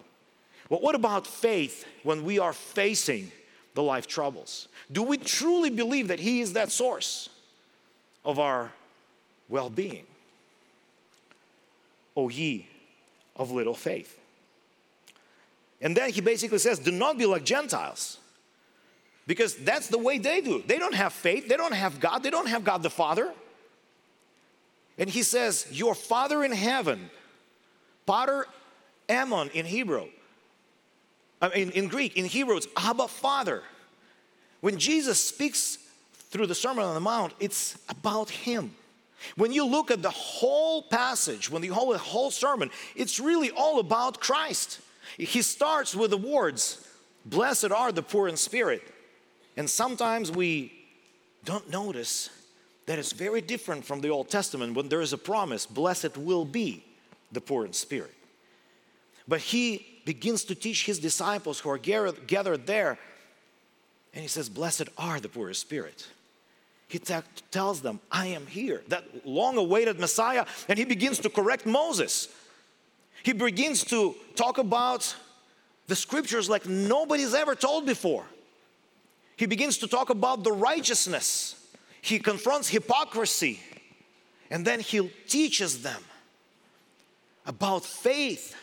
[0.69, 3.31] But what about faith when we are facing
[3.75, 4.69] the life troubles?
[4.91, 7.29] Do we truly believe that He is that source
[8.23, 8.71] of our
[9.49, 10.05] well being?
[12.15, 12.65] O ye
[13.35, 14.17] of little faith.
[15.81, 18.17] And then he basically says, Do not be like Gentiles.
[19.27, 20.63] Because that's the way they do.
[20.65, 23.33] They don't have faith, they don't have God, they don't have God the Father.
[24.99, 27.09] And he says, Your Father in heaven,
[28.05, 28.45] Pater
[29.07, 30.07] hemon in Hebrew,
[31.41, 33.63] I mean, in Greek, in Hebrew, it's Abba Father.
[34.59, 35.77] When Jesus speaks
[36.13, 38.75] through the Sermon on the Mount, it's about Him.
[39.35, 43.51] When you look at the whole passage, when you whole, the whole sermon, it's really
[43.51, 44.81] all about Christ.
[45.17, 46.85] He starts with the words,
[47.25, 48.81] Blessed are the poor in spirit.
[49.57, 50.73] And sometimes we
[51.45, 52.29] don't notice
[52.89, 56.43] that it's very different from the Old Testament when there is a promise, Blessed will
[56.43, 56.83] be
[57.31, 58.15] the poor in spirit.
[59.27, 62.97] But he begins to teach his disciples who are gathered there,
[64.11, 66.07] and he says, Blessed are the poor in spirit
[66.89, 67.13] he t-
[67.51, 72.27] tells them, I am here, that long awaited Messiah, and he begins to correct Moses.
[73.21, 75.15] He begins to talk about
[75.85, 78.25] the scriptures like nobody's ever told before.
[79.37, 81.55] He begins to talk about the righteousness.
[82.01, 83.59] He confronts hypocrisy.
[84.51, 86.01] And then he teaches them
[87.45, 88.55] about faith.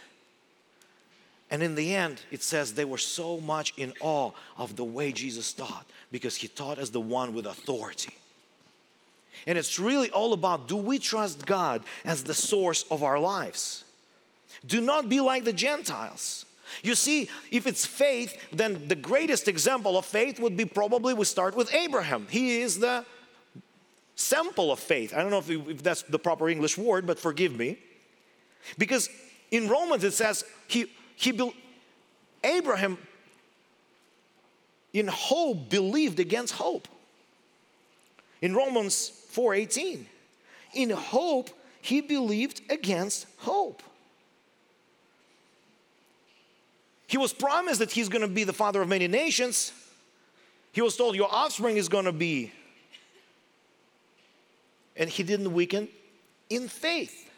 [1.51, 5.13] And in the end, it says they were so much in awe of the way
[5.13, 8.15] Jesus taught because he taught as the one with authority.
[9.47, 13.85] And it's really all about do we trust God as the source of our lives?
[14.67, 16.47] Do not be like the Gentiles.
[16.83, 21.25] You see, if it's faith, then the greatest example of faith would be probably we
[21.25, 22.27] start with Abraham.
[22.29, 23.05] He is the
[24.17, 25.15] sample of faith.
[25.15, 27.79] I don't know if, that's the proper English word, but forgive me.
[28.79, 29.09] Because
[29.51, 31.53] in Romans it says he, he
[32.43, 32.99] Abraham
[34.93, 36.89] in hope believed against hope.
[38.41, 40.05] In Romans 4:18,
[40.75, 41.51] in hope
[41.81, 43.83] he believed against hope.
[47.07, 49.73] He was promised that he's going to be the father of many nations.
[50.73, 52.53] He was told your offspring is going to be
[54.97, 55.89] and he didn't weaken
[56.51, 57.31] in faith.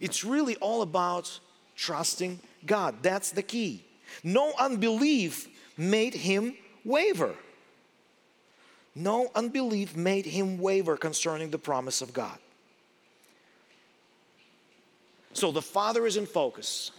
[0.00, 1.38] It's really all about
[1.76, 2.96] trusting God.
[3.02, 3.84] That's the key.
[4.24, 7.34] No unbelief made him waver.
[8.94, 12.38] No unbelief made him waver concerning the promise of God.
[15.32, 16.90] So the Father is in focus.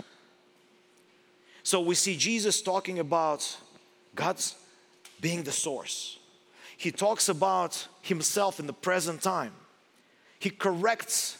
[1.61, 3.57] So we see Jesus talking about
[4.15, 4.55] God's
[5.21, 6.17] being the source.
[6.83, 9.53] He talks about himself in the present time.
[10.37, 11.37] He corrects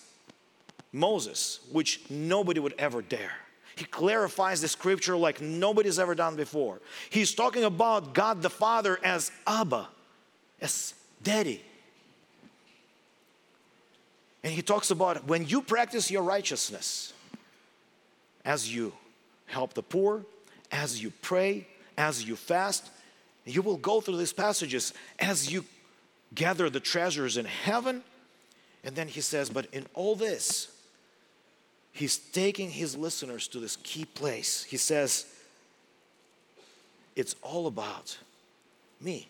[0.93, 3.33] Moses, which nobody would ever dare.
[3.75, 6.79] He clarifies the scripture like nobody's ever done before.
[7.09, 9.89] He's talking about God the Father as Abba,
[10.61, 11.61] as Daddy.
[14.45, 17.11] And he talks about when you practice your righteousness,
[18.45, 18.93] as you
[19.47, 20.23] help the poor,
[20.71, 22.89] as you pray, as you fast,
[23.45, 25.65] you will go through these passages as you
[26.33, 28.03] gather the treasures in heaven.
[28.83, 30.71] And then he says, But in all this,
[31.91, 34.63] he's taking his listeners to this key place.
[34.63, 35.25] He says,
[37.15, 38.17] It's all about
[39.01, 39.27] me,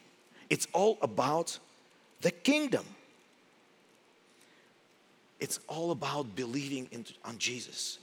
[0.50, 1.58] it's all about
[2.22, 2.86] the kingdom.
[5.40, 8.00] It's all about believing in, on Jesus.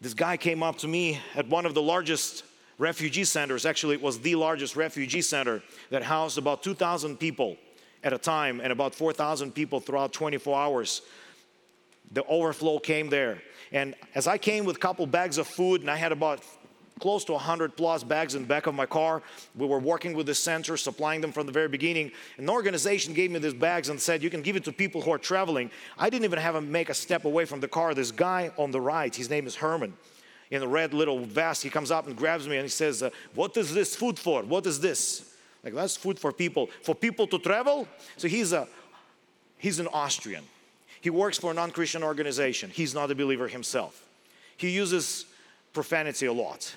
[0.00, 2.44] This guy came up to me at one of the largest
[2.80, 3.66] refugee centers.
[3.66, 7.56] Actually, it was the largest refugee center that housed about 2,000 people
[8.02, 11.02] at a time and about 4,000 people throughout 24 hours.
[12.12, 13.42] The overflow came there.
[13.70, 16.42] And as I came with a couple bags of food, and I had about
[17.00, 19.22] close to 100 plus bags in the back of my car.
[19.56, 22.12] We were working with the center, supplying them from the very beginning.
[22.36, 25.10] An organization gave me these bags and said, You can give it to people who
[25.10, 25.70] are traveling.
[25.98, 27.94] I didn't even have to make a step away from the car.
[27.94, 29.94] This guy on the right, his name is Herman,
[30.50, 33.10] in a red little vest, he comes up and grabs me and he says, uh,
[33.34, 34.42] What is this food for?
[34.42, 35.32] What is this?
[35.62, 37.86] Like that's food for people, for people to travel.
[38.16, 38.66] So he's a
[39.58, 40.44] he's an Austrian.
[41.00, 42.70] He works for a non-Christian organization.
[42.70, 44.04] He's not a believer himself.
[44.56, 45.24] He uses
[45.72, 46.74] profanity a lot.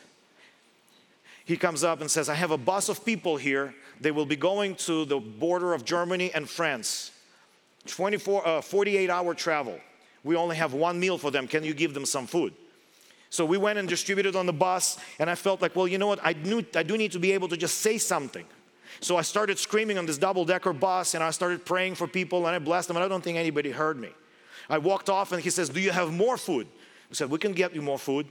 [1.44, 3.76] He comes up and says, I have a bus of people here.
[4.00, 7.12] They will be going to the border of Germany and France.
[7.88, 9.78] 24, uh, 48 hour travel.
[10.24, 11.48] We only have one meal for them.
[11.48, 12.54] Can you give them some food?
[13.34, 16.06] So we went and distributed on the bus, and I felt like, well, you know
[16.06, 16.20] what?
[16.22, 18.46] I, knew, I do need to be able to just say something.
[19.00, 22.46] So I started screaming on this double decker bus and I started praying for people
[22.46, 24.10] and I blessed them and I don't think anybody heard me.
[24.70, 26.68] I walked off and he says, Do you have more food?
[27.10, 28.28] I said, We can get you more food.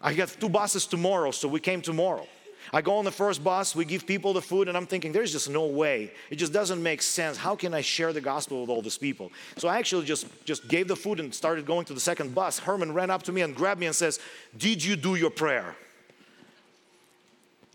[0.00, 2.28] I got two buses tomorrow, so we came tomorrow.
[2.72, 5.32] I go on the first bus, we give people the food, and I'm thinking, there's
[5.32, 6.12] just no way.
[6.30, 7.36] It just doesn't make sense.
[7.36, 9.30] How can I share the gospel with all these people?
[9.56, 12.58] So I actually just, just gave the food and started going to the second bus.
[12.58, 14.18] Herman ran up to me and grabbed me and says,
[14.56, 15.76] Did you do your prayer?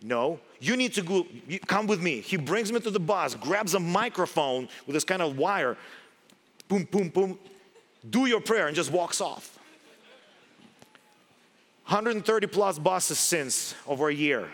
[0.02, 1.28] No, you need to go,
[1.68, 2.22] come with me.
[2.22, 5.78] He brings me to the bus, grabs a microphone with this kind of wire,
[6.68, 7.38] boom, boom, boom,
[8.10, 9.60] do your prayer, and just walks off.
[11.90, 14.48] 130 plus buses since over a year.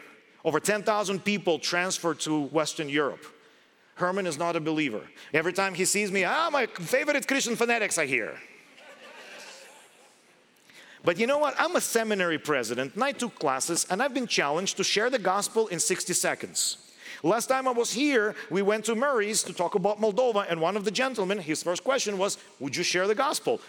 [0.46, 3.26] Over 10,000 people transferred to Western Europe.
[3.96, 5.02] Herman is not a believer.
[5.34, 8.38] Every time he sees me, ah, my favorite Christian fanatics I hear.
[11.04, 11.56] But you know what?
[11.58, 15.20] I'm a seminary president and I took classes and I've been challenged to share the
[15.20, 16.78] gospel in 60 seconds.
[17.24, 20.78] Last time I was here, we went to Murray's to talk about Moldova, and one
[20.78, 23.62] of the gentlemen, his first question was, Would you share the gospel?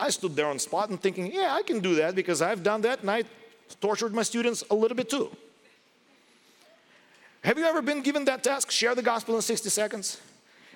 [0.00, 2.80] I stood there on spot and thinking, Yeah, I can do that because I've done
[2.82, 3.24] that and I
[3.80, 5.30] tortured my students a little bit too.
[7.42, 8.70] Have you ever been given that task?
[8.70, 10.20] Share the gospel in 60 seconds?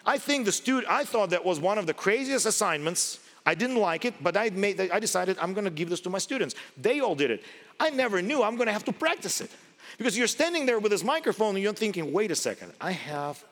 [0.05, 3.20] I think the student, I thought that was one of the craziest assignments.
[3.44, 6.18] I didn't like it, but I, made, I decided I'm gonna give this to my
[6.18, 6.55] students.
[6.76, 7.44] They all did it.
[7.79, 9.50] I never knew I'm gonna have to practice it.
[9.98, 13.42] Because you're standing there with this microphone and you're thinking, wait a second, I have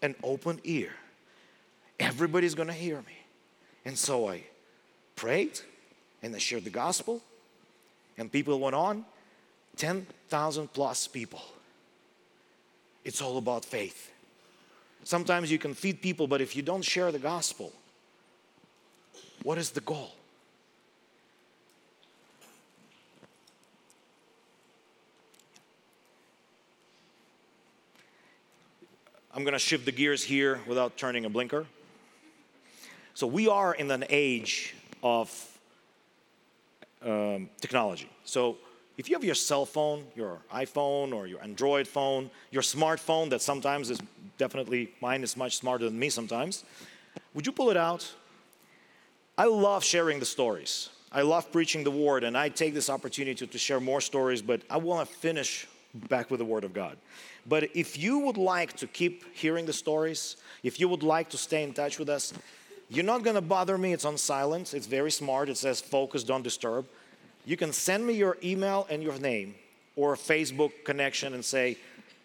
[0.00, 0.90] an open ear.
[2.00, 3.18] Everybody's gonna hear me.
[3.84, 4.44] And so I
[5.16, 5.60] prayed
[6.22, 7.20] and I shared the gospel,
[8.16, 9.04] and people went on
[9.76, 11.42] 10,000 plus people.
[13.04, 14.10] It's all about faith.
[15.04, 17.72] Sometimes you can feed people, but if you don't share the gospel,
[19.42, 20.14] what is the goal?
[29.34, 31.66] I'm going to shift the gears here without turning a blinker.
[33.14, 35.58] So, we are in an age of
[37.02, 38.08] um, technology.
[38.24, 38.56] So,
[38.96, 43.42] if you have your cell phone, your iPhone or your Android phone, your smartphone that
[43.42, 44.00] sometimes is
[44.38, 46.64] definitely mine is much smarter than me sometimes,
[47.34, 48.12] would you pull it out?
[49.36, 50.90] I love sharing the stories.
[51.10, 54.42] I love preaching the word, and I take this opportunity to, to share more stories,
[54.42, 55.66] but I want to finish
[56.08, 56.96] back with the word of God.
[57.46, 61.38] But if you would like to keep hearing the stories, if you would like to
[61.38, 62.32] stay in touch with us,
[62.88, 63.92] you're not going to bother me.
[63.92, 64.74] It's on silence.
[64.74, 65.48] It's very smart.
[65.48, 66.86] It says focus, don't disturb
[67.44, 69.54] you can send me your email and your name
[69.96, 71.76] or Facebook connection and say,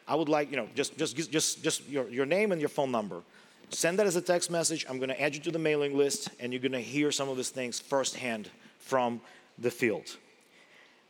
[0.08, 2.92] I would like, you know, just, just, just, just your, your name and your phone
[2.92, 3.22] number.
[3.70, 4.86] Send that as a text message.
[4.90, 7.30] I'm going to add you to the mailing list, and you're going to hear some
[7.30, 9.22] of these things firsthand from
[9.60, 10.18] the field.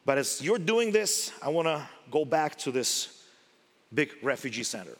[0.05, 3.23] But as you're doing this, I want to go back to this
[3.93, 4.97] big refugee center.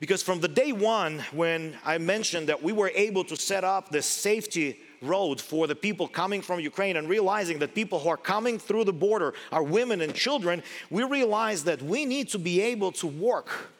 [0.00, 3.90] Because from the day one, when I mentioned that we were able to set up
[3.90, 8.16] this safety road for the people coming from Ukraine and realizing that people who are
[8.16, 12.60] coming through the border are women and children, we realize that we need to be
[12.60, 13.70] able to work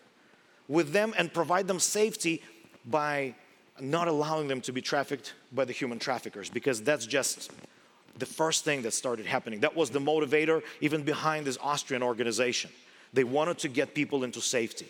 [0.68, 2.42] with them and provide them safety
[2.86, 3.34] by
[3.80, 7.50] not allowing them to be trafficked by the human traffickers because that's just
[8.18, 9.60] the first thing that started happening.
[9.60, 12.70] That was the motivator even behind this Austrian organization.
[13.12, 14.86] They wanted to get people into safety.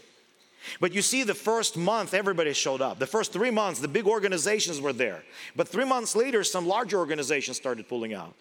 [0.80, 2.98] But you see, the first month, everybody showed up.
[2.98, 5.22] The first three months, the big organizations were there.
[5.56, 8.34] But three months later, some larger organizations started pulling out.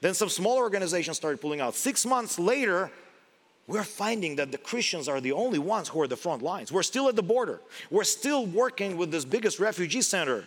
[0.00, 1.74] Then some smaller organizations started pulling out.
[1.74, 2.90] Six months later,
[3.66, 6.72] we're finding that the Christians are the only ones who are the front lines.
[6.72, 7.60] We're still at the border.
[7.90, 10.46] We're still working with this biggest refugee center.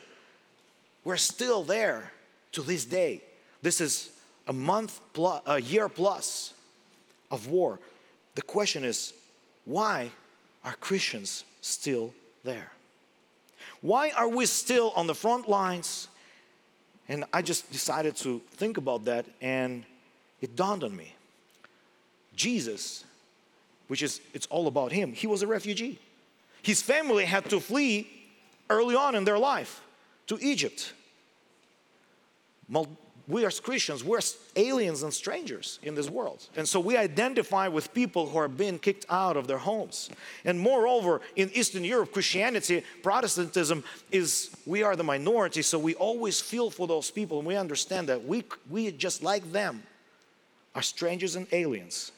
[1.04, 2.12] We're still there
[2.54, 3.22] to this day.
[3.62, 4.12] This is
[4.48, 6.54] a month plus, a year plus
[7.30, 7.80] of war.
[8.36, 9.13] The question is,
[9.65, 10.10] why
[10.63, 12.71] are Christians still there?
[13.82, 16.08] Why are we still on the front lines?
[17.10, 19.84] And I just decided to think about that, and
[20.39, 21.13] it dawned on me.
[22.36, 23.04] Jesus,
[23.88, 26.00] which is, it's all about him, he was a refugee.
[26.62, 28.08] His family had to flee
[28.69, 29.82] early on in their life
[30.28, 30.93] to Egypt
[33.32, 34.20] we as Christians, we're
[34.56, 36.48] aliens and strangers in this world.
[36.58, 40.10] And so we identify with people who are being kicked out of their homes.
[40.44, 46.41] And moreover, in Eastern Europe, Christianity, Protestantism is, we are the minority, so we always
[46.41, 49.84] feel for those people and we understand that we, we just like them,
[50.76, 52.12] are strangers and aliens.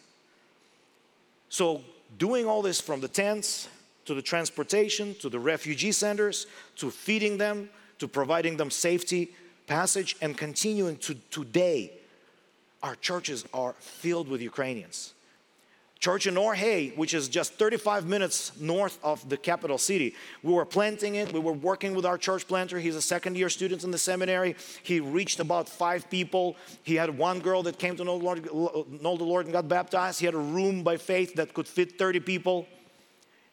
[1.50, 1.82] So
[2.18, 3.70] doing all this from the tents
[4.06, 7.70] to the transportation to the refugee centers to feeding them
[8.00, 9.34] to providing them safety
[9.68, 11.92] passage and continuing to today,
[12.82, 15.14] our churches are filled with Ukrainians.
[16.00, 20.14] church in Orhei, which is just 35 minutes north of the capital city.
[20.44, 21.32] We were planting it.
[21.32, 22.78] We were working with our church planter.
[22.78, 24.58] He's a second year student in the seminary.
[24.84, 26.58] He reached about five people.
[26.84, 28.44] He had one girl that came to know the Lord,
[29.02, 30.20] know the Lord and got baptized.
[30.20, 32.68] He had a room by faith that could fit 30 people.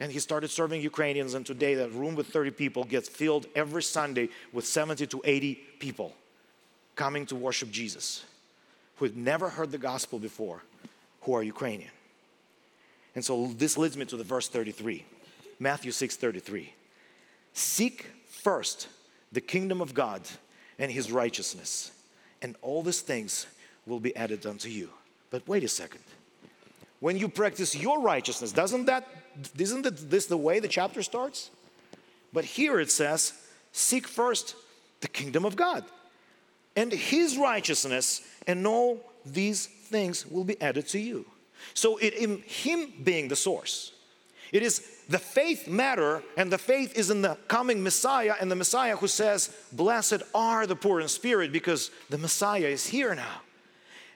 [0.01, 1.35] And he started serving Ukrainians.
[1.35, 5.55] And today, that room with 30 people gets filled every Sunday with 70 to 80
[5.79, 6.15] people
[6.97, 8.25] coming to worship Jesus
[8.97, 10.63] who had never heard the gospel before,
[11.23, 11.91] who are Ukrainian.
[13.15, 15.05] And so this leads me to the verse 33.
[15.59, 16.73] Matthew 6 33.
[17.55, 18.89] Seek first
[19.33, 20.23] the kingdom of God
[20.79, 21.93] and his righteousness,
[22.43, 23.47] and all these things
[23.87, 24.91] will be added unto you.
[25.31, 26.03] But wait a second.
[27.01, 29.07] When you practice your righteousness, doesn't that
[29.59, 31.51] isn't this the way the chapter starts?
[32.33, 33.33] But here it says,
[33.73, 34.55] seek first
[35.01, 35.85] the kingdom of God
[36.77, 41.27] and his righteousness, and all these things will be added to you.
[41.75, 43.93] So it in him being the source.
[44.53, 48.57] It is the faith matter, and the faith is in the coming Messiah, and the
[48.57, 53.43] Messiah who says, Blessed are the poor in spirit, because the Messiah is here now.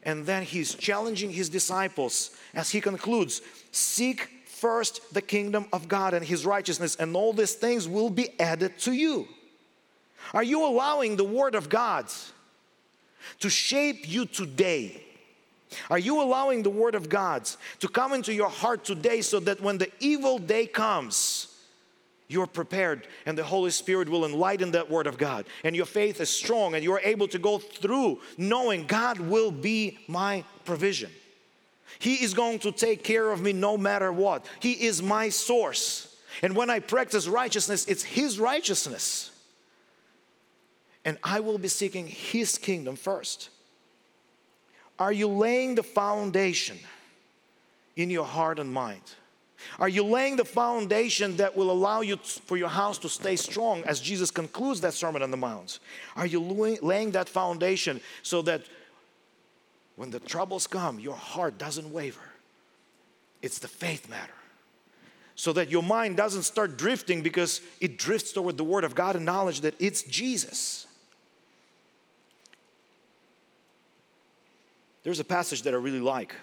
[0.02, 4.28] And then he's challenging his disciples as he concludes Seek
[4.64, 8.78] first the kingdom of God and his righteousness, and all these things will be added
[8.78, 9.28] to you.
[10.32, 12.06] Are you allowing the Word of God
[13.40, 15.04] to shape you today?
[15.90, 17.46] Are you allowing the Word of God
[17.80, 21.54] to come into your heart today so that when the evil day comes,
[22.28, 26.22] you're prepared and the Holy Spirit will enlighten that Word of God and your faith
[26.22, 31.10] is strong and you're able to go through knowing God will be my provision?
[31.98, 34.46] He is going to take care of me no matter what.
[34.60, 36.16] He is my source.
[36.42, 39.30] And when I practice righteousness, it's His righteousness.
[41.04, 43.50] And I will be seeking His kingdom first.
[44.98, 46.78] Are you laying the foundation
[47.96, 49.02] in your heart and mind?
[49.78, 53.82] Are you laying the foundation that will allow you for your house to stay strong
[53.84, 55.78] as Jesus concludes that Sermon on the Mount?
[56.16, 58.62] Are you laying that foundation so that
[59.96, 62.32] when the troubles come, your heart doesn't waver?
[63.42, 64.32] It's the faith matter.
[65.36, 69.16] So that your mind doesn't start drifting because it drifts toward the Word of God
[69.16, 70.86] and knowledge that it's Jesus.
[75.02, 76.34] There's a passage that I really like.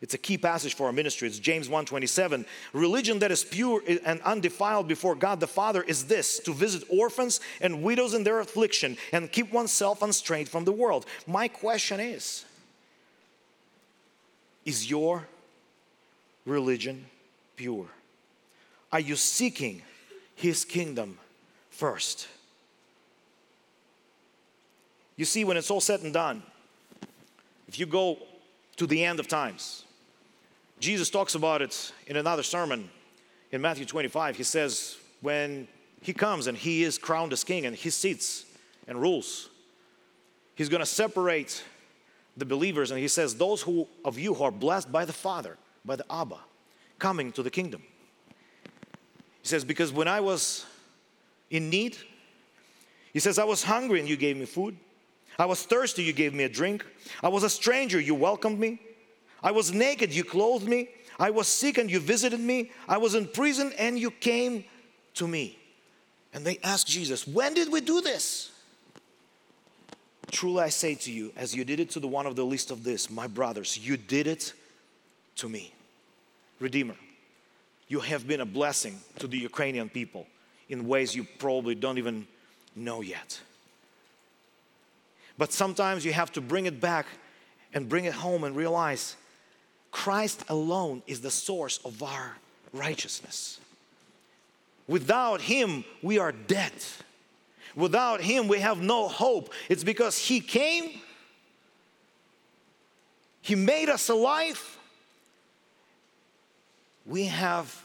[0.00, 1.28] It's a key passage for our ministry.
[1.28, 2.44] It's James 1:27.
[2.72, 7.40] Religion that is pure and undefiled before God the Father is this: to visit orphans
[7.60, 11.06] and widows in their affliction and keep oneself unstrained from the world.
[11.26, 12.44] My question is:
[14.64, 15.26] Is your
[16.46, 17.06] religion
[17.56, 17.86] pure?
[18.92, 19.82] Are you seeking
[20.34, 21.18] His kingdom
[21.70, 22.28] first?
[25.16, 26.42] You see, when it's all said and done,
[27.68, 28.18] if you go
[28.76, 29.84] to the end of times,
[30.80, 32.90] Jesus talks about it in another sermon
[33.52, 34.36] in Matthew 25.
[34.36, 35.68] He says, when
[36.02, 38.44] he comes and he is crowned as king and he sits
[38.86, 39.48] and rules,
[40.56, 41.62] he's going to separate
[42.36, 45.56] the believers and he says, Those who, of you who are blessed by the Father,
[45.84, 46.38] by the Abba,
[46.98, 47.82] coming to the kingdom.
[49.42, 50.64] He says, Because when I was
[51.50, 51.96] in need,
[53.12, 54.76] he says, I was hungry and you gave me food.
[55.38, 56.84] I was thirsty, you gave me a drink.
[57.22, 58.80] I was a stranger, you welcomed me.
[59.42, 60.88] I was naked, you clothed me.
[61.18, 62.70] I was sick and you visited me.
[62.88, 64.64] I was in prison and you came
[65.14, 65.58] to me.
[66.32, 68.50] And they asked Jesus, When did we do this?
[70.34, 72.72] Truly I say to you, as you did it to the one of the least
[72.72, 74.52] of this, my brothers, you did it
[75.36, 75.72] to me.
[76.58, 76.96] Redeemer,
[77.86, 80.26] you have been a blessing to the Ukrainian people
[80.68, 82.26] in ways you probably don't even
[82.74, 83.40] know yet.
[85.38, 87.06] But sometimes you have to bring it back
[87.72, 89.14] and bring it home and realize
[89.92, 92.36] Christ alone is the source of our
[92.72, 93.60] righteousness.
[94.88, 96.72] Without Him, we are dead.
[97.76, 99.52] Without Him, we have no hope.
[99.68, 101.00] It's because He came,
[103.42, 104.78] He made us alive.
[107.06, 107.84] We have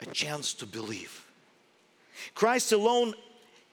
[0.00, 1.26] a chance to believe.
[2.34, 3.14] Christ alone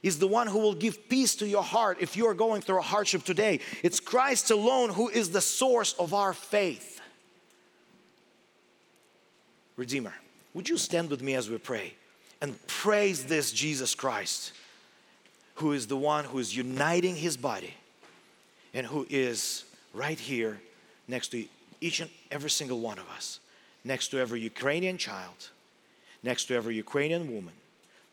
[0.03, 2.79] is the one who will give peace to your heart if you are going through
[2.79, 3.59] a hardship today.
[3.83, 7.01] It's Christ alone who is the source of our faith.
[9.75, 10.13] Redeemer,
[10.53, 11.93] would you stand with me as we pray
[12.41, 14.53] and praise this Jesus Christ,
[15.57, 17.73] who is the one who is uniting his body
[18.73, 20.59] and who is right here
[21.07, 21.45] next to
[21.81, 23.39] each and every single one of us,
[23.83, 25.49] next to every Ukrainian child,
[26.23, 27.53] next to every Ukrainian woman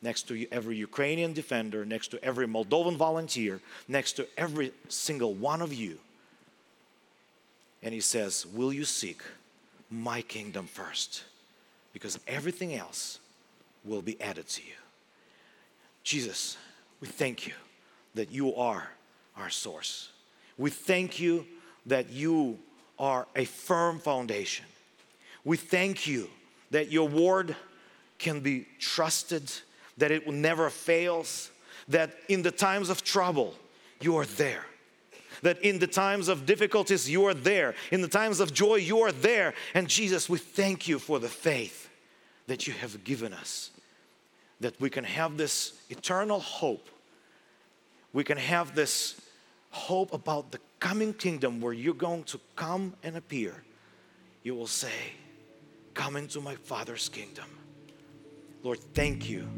[0.03, 5.63] next to every Ukrainian defender, next to every Moldovan volunteer, next to every single one
[5.63, 5.99] of you.
[7.83, 9.23] And he says, Will you seek
[9.91, 11.25] my kingdom first,
[11.93, 13.19] because everything else
[13.85, 14.75] will be added to you.
[16.03, 16.57] Jesus,
[17.05, 17.53] we thank you
[18.15, 18.89] that you are
[19.37, 20.09] our source.
[20.57, 21.45] We thank you
[21.85, 22.59] that you
[22.99, 24.65] are a firm foundation.
[25.45, 26.31] We thank you
[26.71, 27.57] that your word
[28.17, 29.53] can be trusted,
[29.99, 31.51] that it never fails,
[31.89, 33.53] that in the times of trouble,
[34.01, 34.65] you are there.
[35.43, 37.75] That in the times of difficulties, you are there.
[37.91, 39.53] In the times of joy, you are there.
[39.75, 41.91] And Jesus, we thank you for the faith
[42.47, 43.73] that you have given us,
[44.61, 46.89] that we can have this eternal hope.
[48.15, 49.21] We can have this
[49.71, 53.63] hope about the coming kingdom where you're going to come and appear.
[54.43, 55.13] You will say,
[55.93, 57.45] Come into my Father's kingdom.
[58.63, 59.49] Lord, thank you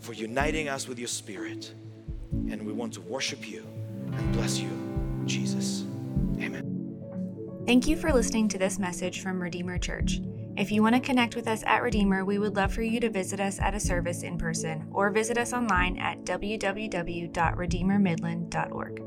[0.00, 1.72] for uniting us with your Spirit.
[2.32, 3.64] And we want to worship you
[4.12, 4.70] and bless you,
[5.24, 5.84] Jesus.
[6.40, 7.62] Amen.
[7.66, 10.20] Thank you for listening to this message from Redeemer Church.
[10.56, 13.10] If you want to connect with us at Redeemer, we would love for you to
[13.10, 19.05] visit us at a service in person or visit us online at www.redeemermidland.org.